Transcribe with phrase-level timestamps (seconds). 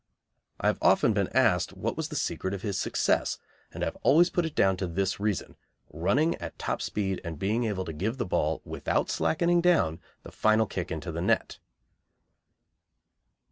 [0.59, 3.37] I have often been asked what was the secret of his success,
[3.71, 5.57] and I have always put it down to this reason:
[5.91, 10.31] running at top speed and being able to give the ball without slackening down the
[10.31, 11.59] final kick into the net.